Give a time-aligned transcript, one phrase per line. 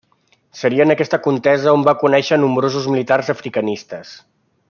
[0.59, 4.19] Seria en aquesta contesa on va conèixer a nombrosos militars africanistes.